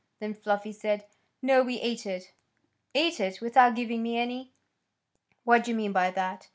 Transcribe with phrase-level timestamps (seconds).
[0.19, 1.05] Then Fluffy said,
[1.43, 2.33] "No; we ate it."
[2.95, 3.39] "Ate it!
[3.39, 4.51] Without giving me any?
[5.43, 6.49] What d'you mean by that?